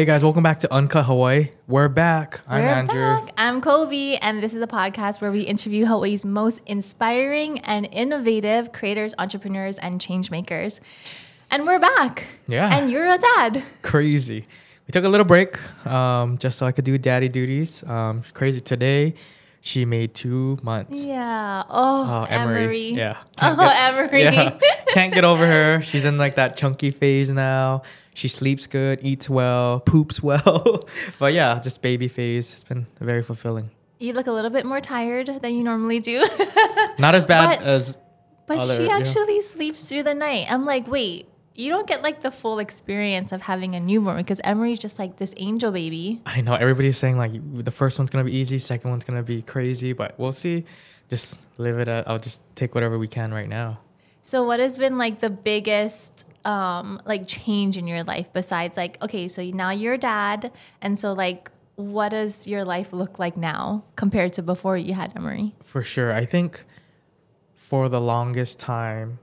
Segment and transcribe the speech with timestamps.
[0.00, 1.50] Hey guys, welcome back to Uncut Hawaii.
[1.68, 2.40] We're back.
[2.48, 2.94] I'm We're Andrew.
[3.26, 3.34] back.
[3.36, 8.72] I'm Kolby, and this is the podcast where we interview Hawaii's most inspiring and innovative
[8.72, 10.80] creators, entrepreneurs, and change makers.
[11.50, 12.24] And we're back.
[12.48, 12.74] Yeah.
[12.74, 13.62] And you're a dad.
[13.82, 14.46] Crazy.
[14.86, 17.84] We took a little break um, just so I could do daddy duties.
[17.84, 19.12] Um, crazy today.
[19.60, 21.04] She made two months.
[21.04, 21.62] Yeah.
[21.68, 22.62] Oh, Oh, Emery.
[22.62, 22.90] Emery.
[22.92, 23.16] Yeah.
[23.42, 24.22] Oh, get- Emery.
[24.22, 24.58] Yeah.
[24.92, 25.80] Can't get over her.
[25.82, 27.82] She's in like that chunky phase now.
[28.14, 30.80] She sleeps good, eats well, poops well.
[31.18, 32.52] but yeah, just baby phase.
[32.52, 33.70] It's been very fulfilling.
[33.98, 36.18] You look a little bit more tired than you normally do.
[36.98, 38.00] Not as bad But- as
[38.46, 38.96] but Other- she yeah.
[38.98, 40.46] actually sleeps through the night.
[40.50, 44.40] I'm like, wait, you don't get like the full experience of having a newborn because
[44.42, 46.20] Emery's just like this angel baby.
[46.26, 47.30] I know everybody's saying like
[47.64, 50.64] the first one's gonna be easy, second one's gonna be crazy, but we'll see.
[51.08, 51.86] Just live it.
[51.86, 53.78] At, I'll just take whatever we can right now.
[54.30, 58.96] So what has been like the biggest um like change in your life besides like
[59.02, 63.36] okay, so now you're a dad and so like what does your life look like
[63.36, 65.56] now compared to before you had Emery?
[65.64, 66.12] For sure.
[66.12, 66.64] I think
[67.56, 69.18] for the longest time,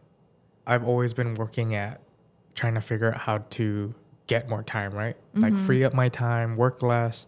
[0.66, 2.02] I've always been working at
[2.54, 3.94] trying to figure out how to
[4.26, 5.16] get more time, right?
[5.36, 7.28] Like free up my time, work less,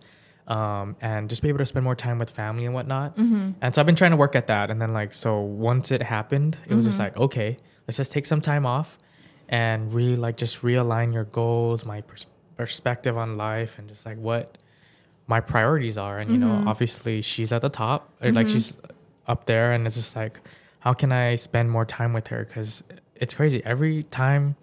[0.49, 3.15] um, and just be able to spend more time with family and whatnot.
[3.15, 3.51] Mm-hmm.
[3.61, 4.69] And so I've been trying to work at that.
[4.71, 7.03] And then, like, so once it happened, it was just mm-hmm.
[7.03, 8.97] like, okay, let's just take some time off
[9.47, 14.17] and really, like, just realign your goals, my pers- perspective on life, and just like
[14.17, 14.57] what
[15.27, 16.17] my priorities are.
[16.17, 16.67] And, you know, mm-hmm.
[16.67, 18.77] obviously she's at the top, or like she's
[19.27, 20.41] up there, and it's just like,
[20.79, 22.43] how can I spend more time with her?
[22.43, 22.83] Because
[23.15, 23.61] it's crazy.
[23.63, 24.55] Every time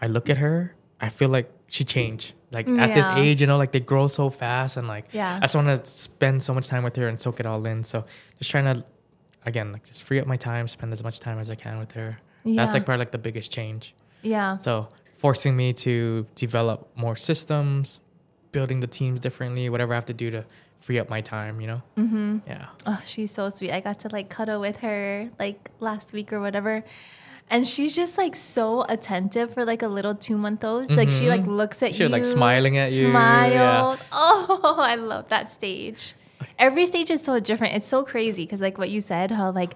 [0.00, 2.32] I look at her, I feel like she changed.
[2.52, 5.36] Like at this age, you know, like they grow so fast, and like Yeah.
[5.36, 7.84] I just want to spend so much time with her and soak it all in.
[7.84, 8.04] So
[8.38, 8.84] just trying to,
[9.46, 11.92] again, like just free up my time, spend as much time as I can with
[11.92, 12.18] her.
[12.42, 12.64] Yeah.
[12.64, 13.94] That's like probably like the biggest change.
[14.22, 14.56] Yeah.
[14.56, 18.00] So forcing me to develop more systems,
[18.52, 20.44] building the teams differently, whatever I have to do to
[20.80, 21.82] free up my time, you know?
[21.96, 22.38] Mm-hmm.
[22.46, 22.66] Yeah.
[22.86, 23.70] Oh, she's so sweet.
[23.70, 26.82] I got to like cuddle with her like last week or whatever.
[27.50, 30.90] And she's just like so attentive for like a little two month old.
[30.96, 31.28] Like she mm-hmm.
[31.28, 32.04] like looks at She you.
[32.04, 33.52] was, like, smiling at you, Smiled.
[33.52, 33.96] yeah.
[34.12, 36.14] Oh, I love that stage.
[36.58, 37.74] Every stage is so different.
[37.74, 39.74] It's so crazy because like what you said, how like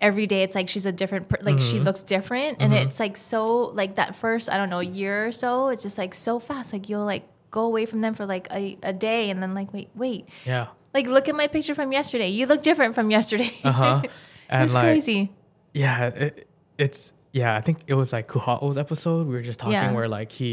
[0.00, 1.84] every day it's like she's a different per- like she mm-hmm.
[1.84, 2.88] looks different and mm-hmm.
[2.88, 6.14] it's like so like that first I don't know year or so it's just like
[6.14, 9.40] so fast like you'll like go away from them for like a, a day and
[9.40, 10.66] then like wait wait Yeah.
[10.92, 12.28] like, look at my picture from yesterday.
[12.28, 13.52] You look different from yesterday.
[13.64, 14.02] Uh huh.
[14.50, 15.32] And it's like, crazy.
[15.72, 16.46] yeah, it,
[16.76, 17.54] it's yeah.
[17.54, 19.26] I think it was like Kuha'o's episode.
[19.26, 19.92] We were just talking Yeah.
[19.92, 20.50] where like he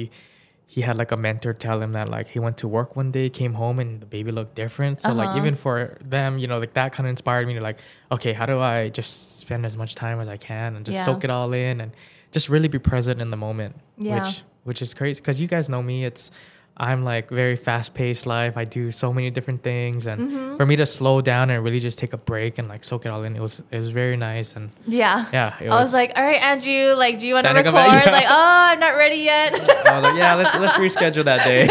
[0.75, 3.29] he had like a mentor tell him that like he went to work one day,
[3.29, 5.01] came home, and the baby looked different.
[5.01, 5.39] So like Uh-huh.
[5.39, 7.77] even for them, you know, like that kind of inspired me to like,
[8.15, 11.03] okay, how do I just spend as much time as I can and just Yeah.
[11.07, 11.91] soak it all in and
[12.31, 13.75] just really be present in the moment.
[13.97, 14.23] Yeah.
[14.25, 16.05] Which which is crazy because you guys know me.
[16.05, 16.31] It's
[16.77, 18.57] I'm like very fast paced life.
[18.57, 20.57] I do so many different things, and Mm-hmm.
[20.57, 23.09] for me to slow down and really just take a break and like soak it
[23.09, 25.25] all in, it was it was very nice and Yeah.
[25.33, 25.55] yeah.
[25.61, 27.73] I was like, all right, Andrew, like, do you want to record?
[27.73, 28.11] back, yeah.
[28.11, 29.51] Like, oh, I'm not ready yet.
[29.91, 31.67] Was like, yeah, let's let's reschedule that day.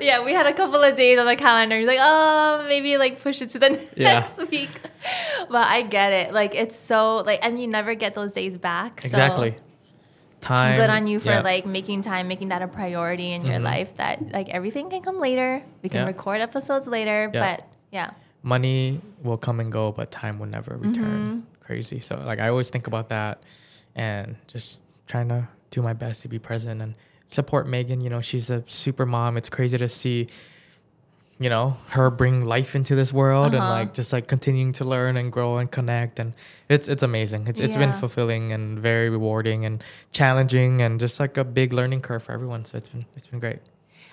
[0.06, 1.76] yeah, we had a couple of days on the calendar.
[1.76, 4.20] He's like, oh, maybe like push it to the Yeah.
[4.20, 4.70] next week.
[5.50, 6.32] But I get it.
[6.32, 9.02] Like, it's so, like, and you never get those days back.
[9.02, 9.56] So exactly.
[10.44, 10.76] Time.
[10.76, 11.40] Good on you for yeah.
[11.40, 13.64] like making time, making that a priority in your Mhm.
[13.64, 15.62] life that like everything can come later.
[15.82, 16.06] We can Yeah.
[16.06, 17.40] record episodes later, Yeah.
[17.40, 18.10] but yeah.
[18.42, 21.46] money will come and go, but time will never return.
[21.60, 21.98] Crazy.
[21.98, 23.42] So like I always think about that
[23.96, 26.94] and just trying to do my best to be present and
[27.26, 28.02] support Megan.
[28.02, 29.36] You know, she's a super mom.
[29.38, 30.28] It's crazy to see,
[31.40, 33.70] you know, her bring life into this world and Uh-huh.
[33.70, 36.32] like just like continuing to learn and grow and connect and
[36.68, 37.48] it's it's amazing.
[37.48, 42.02] It's it's been fulfilling and very rewarding and challenging and just like a big learning
[42.02, 42.64] curve for everyone.
[42.64, 43.58] So it's been it's been great.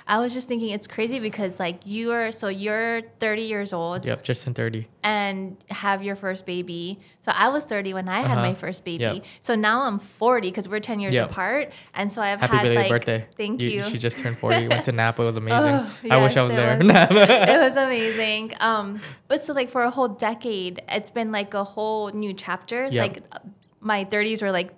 [0.07, 4.07] I was just thinking it's crazy because like you are so you're 30 years old
[4.07, 4.87] Yep, just in 30.
[5.03, 6.99] and have your first baby.
[7.19, 8.41] So I was 30 when I had Uh-huh.
[8.49, 9.03] my first baby.
[9.03, 9.23] Yep.
[9.41, 11.31] So now I'm 40 because we're 10 years Yep.
[11.31, 11.71] apart.
[11.93, 13.27] And so I've Happy had like birthday.
[13.37, 13.83] thank you.
[13.83, 14.67] She just turned 40.
[14.67, 15.21] Went to Napa.
[15.21, 15.73] It was amazing.
[15.73, 16.77] Oh, I wish I was it there.
[16.77, 16.87] was.
[16.89, 18.53] it was amazing.
[18.59, 22.87] Um, but so like for a whole decade, it's been like a whole new chapter.
[22.91, 23.03] Yeah.
[23.03, 23.23] Like
[23.79, 24.71] my 30s were like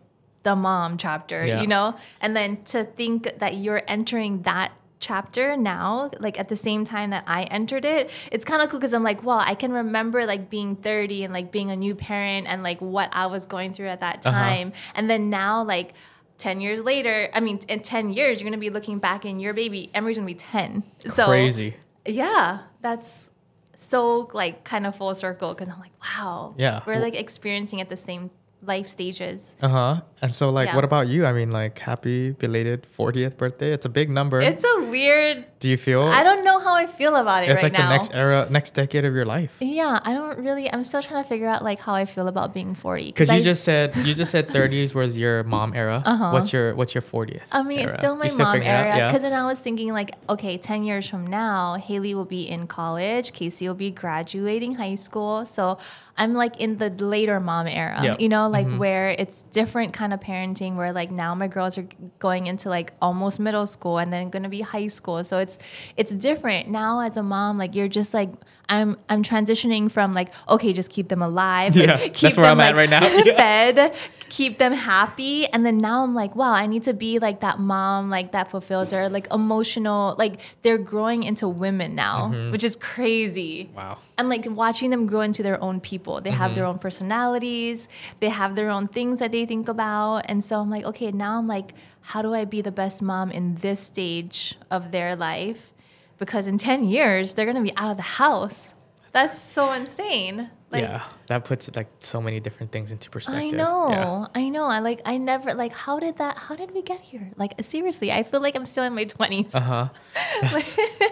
[0.44, 1.62] the mom chapter, Yeah.
[1.62, 1.96] you know?
[2.22, 4.72] And then to think that you're entering that
[5.10, 8.80] chapter now like at the same time that i entered it it's kind of cool
[8.80, 11.94] because i'm like well i can remember like being 30 and like being a new
[11.94, 14.40] parent and like what i was going through at that Uh-huh.
[14.40, 15.94] time and then now like
[16.38, 19.54] 10 years later i mean in 10 years you're gonna be looking back and your
[19.54, 20.84] baby emery's gonna be 10
[21.14, 21.76] so Crazy.
[22.06, 23.30] yeah that's
[23.76, 26.82] so like kind of full circle because i'm like wow Yeah.
[26.88, 28.30] we're like experiencing at the same
[28.66, 29.56] life stages.
[29.62, 30.02] Uh huh.
[30.22, 30.76] And so, like, Yeah.
[30.76, 31.26] what about you?
[31.26, 33.74] I mean, like, happy belated 40th birthday.
[33.74, 34.40] It's a big number.
[34.42, 35.44] It's a weird.
[35.60, 36.04] Do you feel?
[36.04, 37.90] I don't know how I feel about it It's right like now.
[37.90, 39.58] the next era, next decade of your life.
[39.60, 40.72] yeah, I don't really.
[40.72, 43.08] I'm still trying to figure out like how I feel about being 40.
[43.08, 46.02] Because you I- just said you just said 30s was your mom era.
[46.06, 46.32] Uh-huh.
[46.32, 47.42] What's your What's your 40th?
[47.52, 47.90] I mean, era?
[47.90, 48.86] it's still my still mom figuring it out?
[48.88, 48.98] era.
[48.98, 49.08] Yeah.
[49.08, 52.68] Because then I was thinking, like, okay, 10 years from now, Haley will be in
[52.68, 55.46] college, Casey will be graduating high school.
[55.46, 55.78] So
[56.16, 58.16] I'm like in the later mom era, Yeah.
[58.20, 58.78] you know, like Mhm.
[58.78, 61.88] where it's different kind of parenting, where like now my girls are
[62.20, 65.24] going into like almost middle school and then going to be high school.
[65.24, 65.58] So it's
[65.98, 67.58] it's different now as a mom.
[67.58, 68.30] Like you're just like
[68.70, 72.60] I'm I'm transitioning from like okay, just keep them alive, like, keep that's where them
[72.60, 73.02] like right now.
[73.26, 73.36] Yeah.
[73.36, 73.96] fed,
[74.30, 75.48] keep them happy.
[75.48, 78.52] And then now I'm like, wow, I need to be like that mom, like that
[78.52, 82.52] fulfills their like emotional, like they're growing into women now, Mm-hmm.
[82.52, 83.70] which is crazy.
[83.76, 83.98] wow.
[84.18, 86.03] And like watching them grow into their own people.
[86.22, 86.56] They have Mm-hmm.
[86.56, 87.88] their own personalities,
[88.20, 90.26] they have their own things that they think about.
[90.30, 93.32] And so I'm like, okay, now I'm like, how do I be the best mom
[93.32, 95.74] in this stage of their life?
[96.18, 98.74] Because in 10 years, they're gonna be out of the house.
[99.12, 100.50] That's so insane.
[100.72, 103.54] Like, yeah, that puts like so many different things into perspective.
[103.54, 104.26] I know, Yeah.
[104.34, 104.66] I know.
[104.66, 105.72] I like, I never like.
[105.72, 106.36] How did that?
[106.50, 107.30] How did we get here?
[107.38, 109.54] Like, seriously, I feel like I'm still in my twenties.
[109.62, 109.90] Uh huh.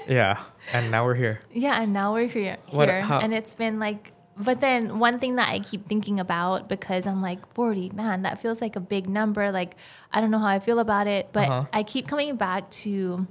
[0.07, 0.39] yeah,
[0.73, 1.41] and now we're here.
[1.53, 4.13] yeah, and now we're here, What- how- and it's been like.
[4.43, 8.41] But then one thing that I keep thinking about because I'm like 40, man, that
[8.41, 9.51] feels like a big number.
[9.51, 9.75] Like
[10.11, 11.65] I don't know how I feel about it, but Uh-huh.
[11.73, 13.27] I keep coming back to.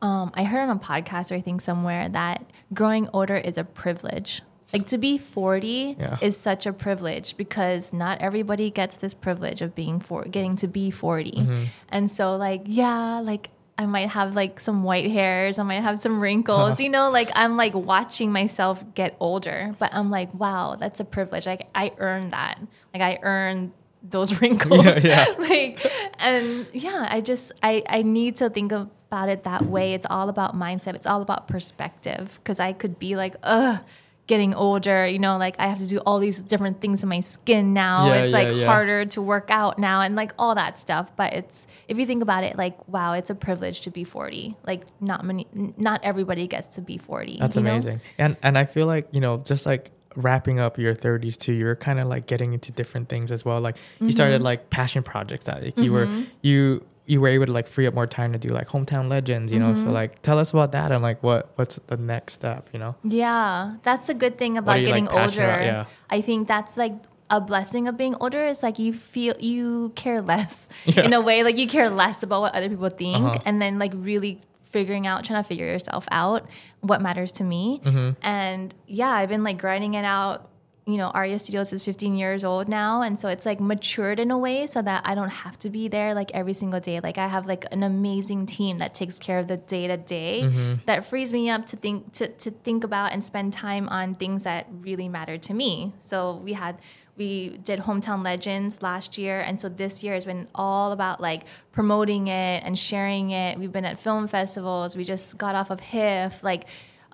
[0.00, 2.44] Um, I heard on a podcast or I think somewhere that
[2.74, 4.42] growing older is a privilege.
[4.72, 6.16] Like to be 40 Yeah.
[6.20, 10.66] is such a privilege because not everybody gets this privilege of being for getting to
[10.66, 11.30] be 40.
[11.32, 11.64] Mm-hmm.
[11.90, 13.50] And so like yeah, like
[13.82, 17.30] I might have like some white hairs, I might have some wrinkles, you know, like
[17.34, 21.46] I'm like watching myself get older, but I'm like, wow, that's a privilege.
[21.46, 22.60] Like I earned that.
[22.94, 24.86] Like I earned those wrinkles.
[24.86, 25.26] Yeah, yeah.
[25.38, 25.84] like
[26.20, 29.94] and yeah, I just I I need to think about it that way.
[29.94, 30.94] It's all about mindset.
[30.94, 33.80] It's all about perspective because I could be like, ugh,
[34.26, 37.20] getting older, you know, like I have to do all these different things in my
[37.20, 38.06] skin now.
[38.06, 38.66] Yeah, it's yeah, like yeah.
[38.66, 41.14] harder to work out now and like all that stuff.
[41.16, 44.56] But it's if you think about it, like wow, it's a privilege to be 40.
[44.66, 45.46] Like not many
[45.76, 47.38] not everybody gets to be 40.
[47.40, 47.70] That's you know?
[47.70, 48.00] amazing.
[48.18, 51.74] And and I feel like, you know, just like wrapping up your 30s too, you're
[51.74, 53.60] kind of like getting into different things as well.
[53.60, 54.44] Like you started Mm-hmm.
[54.44, 56.08] like passion projects that like, you were
[56.42, 59.52] you you were able to like free up more time to do like hometown legends,
[59.52, 59.74] you know.
[59.74, 60.00] So Mm-hmm.
[60.00, 62.92] like tell us about that and like what what's the next step, you know?
[63.22, 65.54] Yeah, that's a good thing about you, getting passionate older.
[65.62, 65.64] about?
[65.64, 65.84] Yeah.
[66.16, 66.94] I think that's like
[67.28, 71.04] a blessing of being older is like you feel you care less Yeah.
[71.06, 73.38] in a way like you care less about what other people think Uh-huh.
[73.46, 74.40] and then like really
[74.76, 76.46] figuring out trying to figure yourself out
[76.80, 78.10] what matters to me Mm-hmm.
[78.22, 80.48] and yeah I've been like grinding it out
[80.84, 83.02] you know, Aria Studios is 15 years old now.
[83.02, 85.86] And so it's like matured in a way so that I don't have to be
[85.86, 86.98] there like every single day.
[86.98, 90.42] Like I have like an amazing team that takes care of the day to day
[90.86, 94.42] that frees me up to think to, to think about and spend time on things
[94.42, 95.92] that really matter to me.
[96.00, 96.80] So we had
[97.16, 101.44] we did hometown legends last year and so this year has been all about like
[101.70, 105.78] promoting it and sharing it we've been at film festivals we just got off of
[105.78, 106.64] HIF like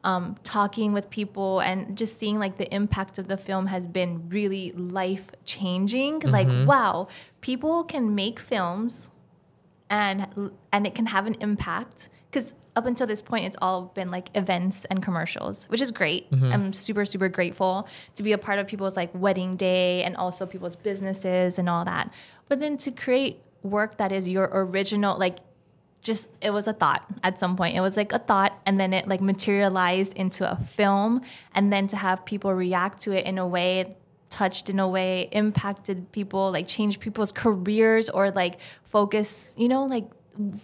[0.05, 4.29] um, talking with people and just seeing like the impact of the film has been
[4.29, 6.21] really life changing.
[6.21, 7.09] Like, wow,
[7.41, 9.11] people can make films
[9.91, 12.09] and and it can have an impact.
[12.31, 16.27] Because up until this point it's all been like events and commercials which is great.
[16.53, 20.47] I'm super super grateful to be a part of people's like wedding day and also
[20.47, 22.13] people's businesses and all that.
[22.49, 25.39] But then to create work that is your original like
[26.09, 27.77] just it was a thought at some point.
[27.77, 31.23] It was like a thought and then it like materialized into a film.
[31.55, 33.97] And then to have people react to it in a way
[34.31, 39.85] touched in a way impacted people like changed people's careers or like focus you know
[39.87, 40.07] like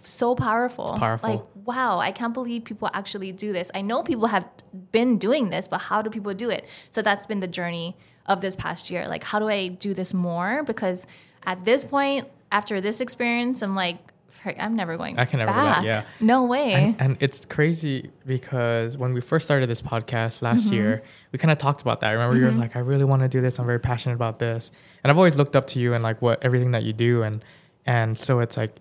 [0.03, 0.95] so powerful.
[0.99, 1.29] Powerful.
[1.29, 3.71] like wow i can't believe people actually do this.
[3.73, 4.47] I know people have
[4.91, 6.65] been doing this but how do people do it?
[6.91, 9.07] So that's been the journey of this past year.
[9.07, 10.63] Like how do i do this more?
[10.63, 11.07] Because
[11.43, 13.97] at this point after this experience i'm like
[14.45, 16.03] frick, i'm never going I can never go back, yeah.
[16.19, 20.73] no way And, and it's crazy because when we first started this podcast last Mm-hmm.
[20.75, 22.09] year, we kind of talked about that.
[22.09, 23.59] I remember you were like, I really want to do this.
[23.59, 24.71] I'm very passionate about this.
[25.03, 27.23] And I've always looked up to you and like what everything that you do.
[27.23, 27.43] And
[27.85, 28.73] and so it's like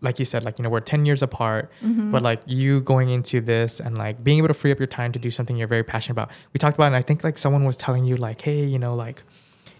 [0.00, 2.10] like you said, like, you know, we're 10 years apart, Mm-hmm.
[2.10, 5.12] but like you going into this and like being able to free up your time
[5.12, 6.30] to do something you're very passionate about.
[6.52, 8.78] We talked about it, and I think like someone was telling you, like, hey, you
[8.80, 9.22] know, like,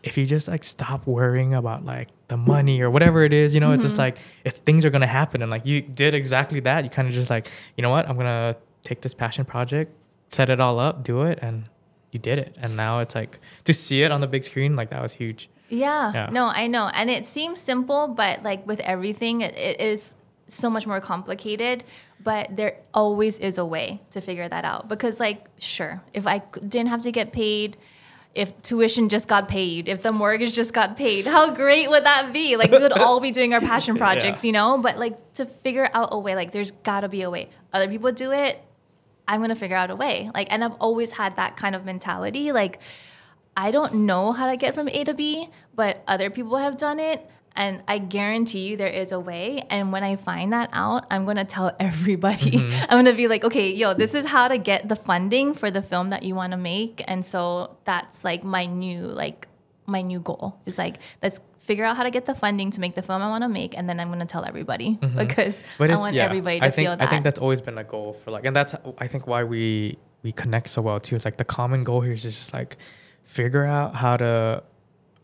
[0.03, 3.61] if you just like stop worrying about like the money or whatever it is, you
[3.61, 4.01] know, it's just Mm-hmm.
[4.03, 7.15] like if things are gonna happen and like you did exactly that, you kind of
[7.15, 9.93] just like, you know what, I'm gonna take this passion project,
[10.31, 11.69] set it all up, do it, and
[12.11, 12.57] you did it.
[12.61, 15.49] And now it's like to see it on the big screen, like that was huge.
[15.69, 16.13] Yeah.
[16.13, 16.29] Yeah.
[16.31, 16.89] No, I know.
[16.93, 20.15] And it seems simple, but like with everything, it, it is
[20.47, 21.85] so much more complicated.
[22.23, 24.89] But there always is a way to figure that out.
[24.89, 27.77] Because, like, sure, if i didn't have to get paid,
[28.35, 32.33] if tuition just got paid, if the mortgage just got paid, how great would that
[32.33, 32.57] be?
[32.57, 34.49] Like, we would all be doing our passion projects, Yeah.
[34.49, 34.79] you know?
[34.79, 37.51] But, like, to figure out a way, like, there's gotta be a way.
[37.73, 38.63] Other people do it,
[39.29, 40.31] I'm gonna figure out a way.
[40.35, 42.53] Like, and I've always had that kind of mentality.
[42.53, 42.81] Like,
[43.57, 46.99] I don't know how to get from A to B, but other people have done
[46.99, 47.29] it.
[47.55, 49.65] And I guarantee you there is a way.
[49.71, 52.53] And when I find that out, I'm gonna tell everybody.
[52.53, 52.85] Mm-hmm.
[52.89, 55.83] I'm gonna be like, okay, yo, this is how to get the funding for the
[55.83, 57.03] film that you wanna make.
[57.07, 59.49] And so that's like my new, like,
[59.87, 62.95] my new goal is like, let's figure out how to get the funding to make
[62.95, 63.77] the film I wanna make.
[63.77, 65.69] And then I'm gonna tell everybody because Mm-hmm.
[65.79, 67.07] But I want yeah, everybody to I think, feel that.
[67.07, 69.99] I think that's always been a goal for like, and that's I think why we
[70.23, 71.17] we connect so well too.
[71.17, 72.77] It's like the common goal here is just like
[73.25, 74.63] figure out how to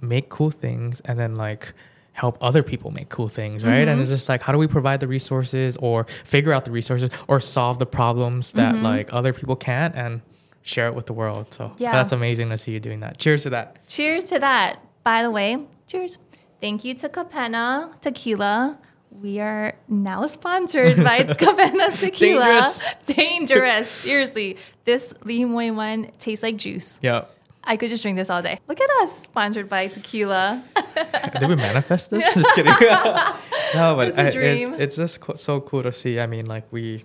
[0.00, 1.72] make cool things and then like
[2.22, 3.72] help other people make cool things, right?
[3.72, 3.88] Mm-hmm.
[3.90, 7.10] And it's just like how do we provide the resources or figure out the resources
[7.28, 8.84] or solve the problems that Mm-hmm.
[8.92, 10.20] like other people can't and
[10.62, 11.44] share it with the world.
[11.54, 11.92] So Yeah.
[11.92, 13.18] that's amazing to see you doing that.
[13.18, 13.66] Cheers to that.
[13.86, 14.70] Cheers to that.
[15.04, 15.50] By the way,
[15.86, 16.18] cheers.
[16.60, 18.78] Thank you to Kapena Tequila.
[19.10, 22.44] We are now sponsored by Kapena Tequila.
[22.44, 22.80] Dangerous.
[23.06, 23.90] Dangerous.
[23.90, 24.56] Seriously.
[24.84, 26.98] This Limoy one tastes like juice.
[27.02, 27.24] Yeah.
[27.64, 28.60] I could just drink this all day.
[28.68, 30.62] Look at us, sponsored by tequila.
[31.38, 32.32] Did we manifest this?
[32.34, 32.72] just kidding.
[32.80, 34.26] no, but It's a I-.
[34.28, 36.18] It's, it's just co- so cool to see.
[36.20, 37.04] I mean, like we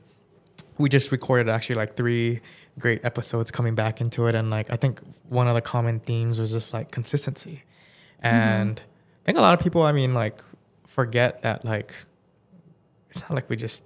[0.77, 2.39] we just recorded actually like three
[2.79, 6.39] great episodes coming back into it, and like I think one of the common themes
[6.39, 7.63] was just like consistency,
[8.23, 8.35] Mm-hmm.
[8.35, 10.41] and I think a lot of people, I mean, like
[10.87, 11.93] forget that like
[13.09, 13.83] it's not like we just.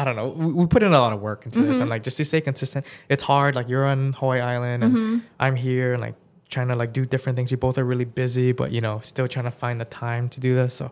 [0.00, 0.28] I don't know.
[0.28, 1.80] We, we put in a lot of work into this, Mm-hmm.
[1.82, 3.54] and like just to stay consistent, it's hard.
[3.54, 5.18] Like you're on Hawaii Island, and Mm-hmm.
[5.44, 6.14] I'm here, and like
[6.48, 7.50] trying to like do different things.
[7.50, 10.40] We both are really busy, but you know, still trying to find the time to
[10.40, 10.74] do this.
[10.74, 10.90] So,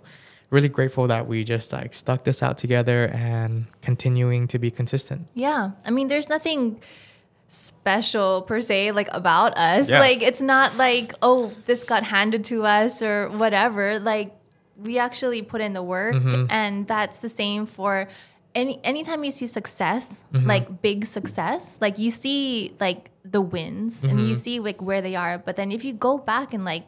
[0.50, 5.28] really grateful that we just like stuck this out together and continuing to be consistent.
[5.34, 5.70] Yeah.
[5.86, 6.80] I mean, there's nothing
[7.48, 9.88] special per se like about us.
[9.88, 10.00] Yeah.
[10.00, 13.98] Like it's not like, oh, this got handed to us or whatever.
[14.00, 14.34] Like
[14.76, 16.46] we actually put in the work Mm-hmm.
[16.50, 18.08] and that's the same for
[18.56, 20.48] any anytime you see success, Mm-hmm.
[20.48, 24.28] like big success, like you see like the wins and Mm-hmm.
[24.28, 25.38] you see like where they are.
[25.38, 26.86] But then if you go back and like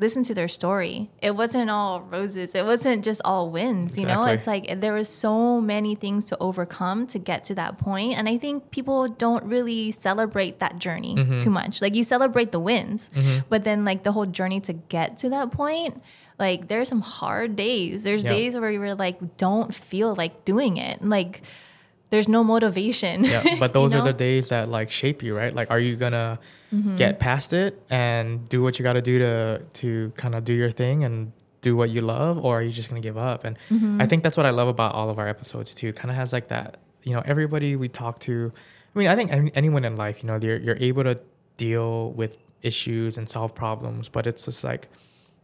[0.00, 1.10] listen to their story.
[1.20, 2.54] It wasn't all roses.
[2.54, 4.22] It wasn't just all wins, you know?
[4.26, 8.14] It's like there was so many things to overcome to get to that point.
[8.16, 11.38] And I think people don't really celebrate that journey Mm-hmm.
[11.40, 11.82] too much.
[11.82, 13.10] Like you celebrate the wins,
[13.48, 16.00] but then like the whole journey to get to that point,
[16.38, 18.04] like there's some hard days.
[18.04, 18.30] There's Yeah.
[18.30, 21.02] days where you were like don't feel like doing it.
[21.02, 21.42] Like
[22.10, 23.24] there's no motivation.
[23.24, 25.52] Yeah, but you those are the days that like shape you, right?
[25.54, 26.38] Like, are you gonna
[26.72, 26.96] Mm-hmm.
[26.96, 30.52] get past it and do what you got to do to to kind of do
[30.52, 33.44] your thing and do what you love, or are you just gonna give up?
[33.44, 34.00] And Mm-hmm.
[34.02, 35.92] I think that's what I love about all of our episodes too.
[35.94, 38.52] Kind of has like that, you know, everybody we talk to.
[38.94, 41.18] I mean, I think any- anyone in life, you know, you're you're able to
[41.56, 44.88] deal with issues and solve problems, but it's just like,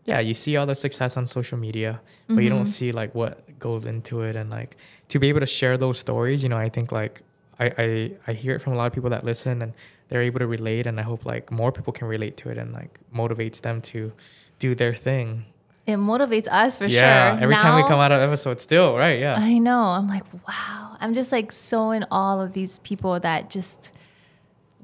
[0.04, 2.66] yeah, you see all the success on social media, but you don't mm-hmm.
[2.66, 4.76] see like what goes into it, and like
[5.08, 7.22] to be able to share those stories, you know, I think like
[7.58, 9.72] I, I I hear it from a lot of people that listen and
[10.08, 12.72] they're able to relate and I hope like more people can relate to it and
[12.72, 14.12] like motivates them to
[14.58, 15.46] do their thing.
[15.86, 16.98] It motivates us for sure.
[16.98, 17.34] yeah.
[17.34, 17.42] sure.
[17.42, 19.18] Every time we come out of episode still, right?
[19.18, 19.36] Yeah.
[19.38, 19.80] I know.
[19.80, 20.96] I'm like, wow.
[21.00, 23.92] I'm just like so in awe of these people that just,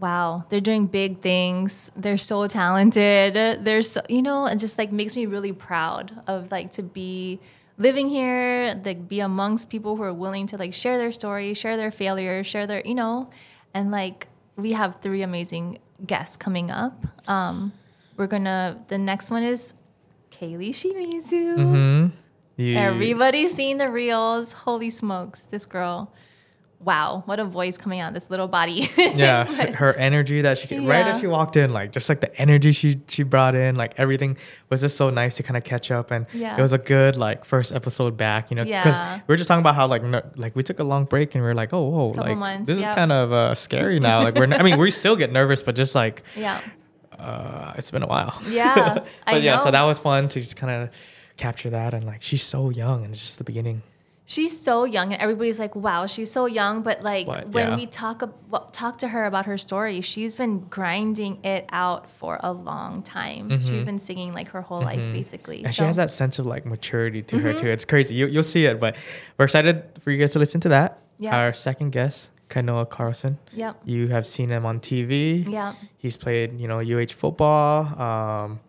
[0.00, 1.90] wow, they're doing big things.
[1.95, 3.35] They're so talented.
[3.64, 7.38] They're so, you know, it just like makes me really proud of like to be
[7.78, 11.76] living here, like be amongst people who are willing to like share their story, share
[11.76, 13.30] their failures, share their, you know,
[13.75, 17.07] and like we have three amazing guests coming up.
[17.28, 17.73] Um,
[18.16, 19.75] we're gonna, the next one is
[20.30, 21.57] Kaylee Shimizu.
[21.57, 22.07] hmm
[22.57, 24.52] You, Everybody's seen the reels.
[24.52, 26.12] Holy smokes, this girl.
[26.83, 28.89] Wow, what a voice coming out of this little body.
[28.99, 31.13] yeah, her, her energy that she right Yeah.
[31.15, 34.39] as she walked in, like just like the energy she she brought in, like everything
[34.71, 36.57] was just so nice to kind of catch up, and Yeah.
[36.57, 39.17] it was a good like first episode back, you know, because Yeah.
[39.27, 41.45] we were just talking about how like no, like we took a long break and
[41.45, 42.89] we were like, oh, whoa, Couple like months, this yep.
[42.91, 44.23] is kind of uh, scary now.
[44.23, 46.63] Like we're, I mean, we still get nervous, but just like yeah.
[47.19, 48.41] uh, it's been a while.
[48.49, 50.91] Yeah, but yeah, so that was fun to just kind of
[51.37, 53.83] capture that, and like she's so young, and it's just the beginning.
[54.35, 57.75] She's so young, and everybody's like, "Wow, she's so young." But like But, when yeah.
[57.77, 62.09] we talk ab- well, talk to her about her story, she's been grinding it out
[62.09, 63.61] for a long time.
[63.61, 65.57] She's been singing like her whole life, basically.
[65.59, 65.67] Mm-hmm.
[65.67, 67.59] And she has that sense of like maturity to her Mm-hmm.
[67.59, 67.71] too.
[67.75, 68.15] It's crazy.
[68.15, 68.95] You, you'll see it, but
[69.37, 71.01] we're excited for you guys to listen to that.
[71.19, 71.37] Yeah.
[71.37, 73.39] Our second guest, Kainoa Carlson.
[73.53, 73.83] Yep.
[73.85, 75.43] You have seen him on TV.
[75.51, 75.75] Yep.
[75.99, 78.61] He's played, you know, UH football um,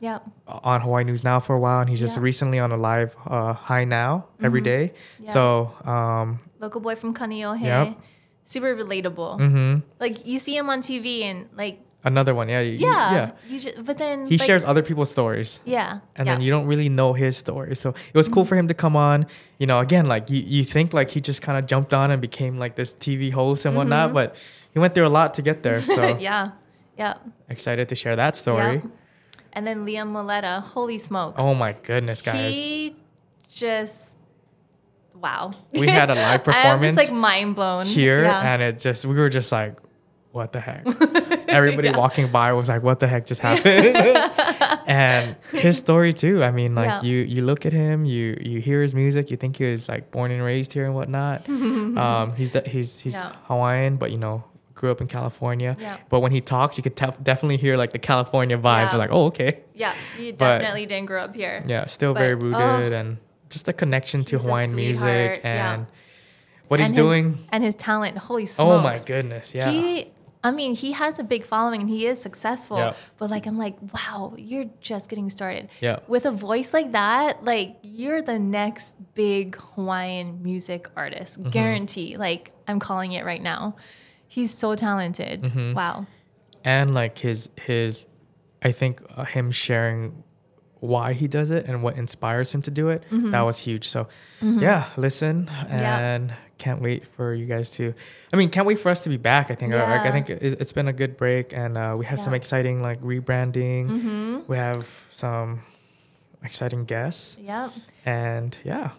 [0.00, 0.22] Yep.
[0.46, 2.22] on Hawaii News Now for a while, and he's just Yeah.
[2.22, 4.92] recently on a live uh, HI Now every day.
[5.20, 5.32] Yeah.
[5.32, 7.62] So, um, Local boy from Kaneohe.
[7.62, 7.96] Yep.
[8.44, 9.40] Super relatable.
[9.40, 9.78] Mm-hmm.
[9.98, 13.30] Like you see him on TV and like another one, yeah, you- yeah, yeah.
[13.48, 15.60] You just, but then He like, shares other people's stories.
[15.64, 15.98] Yeah.
[16.14, 16.34] and yeah.
[16.34, 17.74] then you don't really know his story.
[17.74, 18.48] So it was cool Mm-hmm.
[18.48, 19.26] for him to come on.
[19.58, 22.20] You know, again, like you, you think like he just kind of jumped on and
[22.22, 24.36] became like this TV host and whatnot, but
[24.72, 25.80] he went through a lot to get there.
[25.80, 26.20] So Mm-hmm.
[26.28, 26.50] yeah.
[26.96, 27.14] Yeah.
[27.48, 28.82] excited to share that story.
[29.56, 31.36] And then Liam Moletta, holy smokes.
[31.42, 32.54] Oh my goodness, guys!
[32.54, 32.94] He
[33.48, 34.16] just
[35.14, 35.50] wow.
[35.72, 37.86] We had a live I'm performance just like mind blown.
[37.86, 38.52] Here Yeah.
[38.52, 39.78] and it just we were just like,
[40.32, 40.86] what the heck?
[41.48, 41.96] Everybody Yeah.
[41.96, 43.96] walking by was like, what the heck just happened?
[44.86, 46.44] and his story too.
[46.44, 47.02] I mean, like Yeah.
[47.02, 50.10] you you look at him, you you hear his music, you think he was like
[50.10, 51.48] born and raised here and whatnot.
[51.48, 53.16] um, he's de- he's he's.
[53.48, 54.44] Hawaiian, but you know
[54.76, 55.74] grew up in California.
[55.80, 55.96] Yeah.
[56.08, 58.92] But when he talks, you could tef- definitely hear like the California vibes.
[58.92, 58.98] Yeah.
[58.98, 61.64] Like, oh okay, yeah, you But- definitely didn't grow up here.
[61.66, 63.16] yeah, still But, very oh, rooted and
[63.50, 65.72] just a connection to Hawaiian music yeah.
[65.74, 65.86] and
[66.68, 67.38] what And he's his- doing.
[67.50, 68.18] and his talent.
[68.18, 68.70] Holy smokes.
[68.70, 69.68] Oh my goodness, yeah.
[69.70, 70.12] He
[70.44, 72.76] I mean, he has a big following and he is successful.
[72.78, 72.92] Yeah.
[73.18, 75.68] But like I'm like, wow, you're just getting started.
[75.80, 76.00] Yeah.
[76.06, 81.40] With a voice like that, like you're the next big Hawaiian music artist.
[81.40, 81.50] Mm-hmm.
[81.50, 82.16] Guarantee.
[82.16, 83.74] Like I'm calling it right now.
[84.28, 85.42] He's so talented.
[85.42, 85.74] Mm-hmm.
[85.74, 86.06] Wow.
[86.64, 88.06] and like his his
[88.62, 90.24] i think uh, him sharing
[90.80, 93.30] why he does it and what inspires him to do it Mm-hmm.
[93.30, 94.08] that was huge so
[94.42, 97.92] yeah listen and can't wait for you guys to
[98.32, 100.28] i mean can't wait for us to be back i think Uh, like, i think
[100.30, 104.38] it, it's been a good break and uh, we have some exciting like rebranding Mm-hmm.
[104.50, 105.60] we have some
[106.42, 107.70] exciting guests Yep.
[108.04, 108.90] and yeah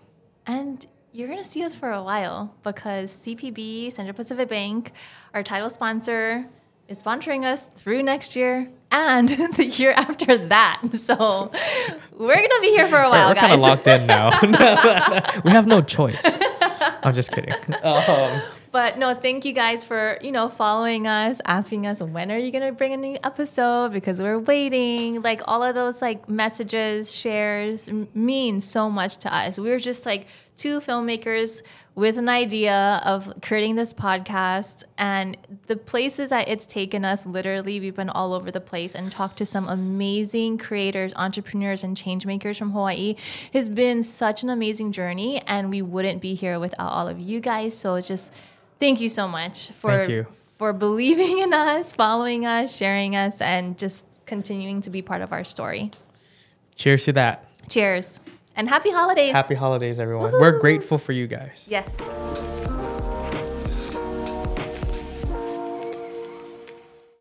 [0.46, 0.86] And
[1.18, 4.92] you're going to see us for a while because CPB, Central Pacific Bank,
[5.34, 6.46] our title sponsor,
[6.88, 10.84] is sponsoring us through next year and the year after that.
[10.94, 11.52] So
[12.12, 14.30] we're going to be here for a while, we're, kind of locked in now
[15.44, 16.20] we have no choice
[17.03, 17.53] i'm just kidding
[17.84, 22.38] um, But no, thank you guys for, you know, following us, asking us when are
[22.38, 25.22] you going to bring a new episode because we're waiting.
[25.22, 29.58] Like all of those like messages, shares mean so much to us.
[29.58, 31.61] We're just like two filmmakers
[31.96, 34.83] with an idea of creating this podcast.
[34.98, 39.11] And the places that it's taken us literally we've been all over the place and
[39.11, 43.15] talked to some amazing creators, entrepreneurs and change makers from Hawaii.
[43.53, 47.39] Has been such an amazing journey and we wouldn't be here without all of you
[47.39, 47.77] guys.
[47.77, 48.33] So just
[48.79, 54.07] thank you so much for for believing in us, following us, sharing us, and just
[54.25, 55.91] continuing to be part of our story.
[56.75, 57.46] cheers to that.
[57.70, 58.22] Cheers
[58.57, 59.31] and happy holidays.
[59.31, 61.96] happy holidays everyone we're grateful for you guys Yes.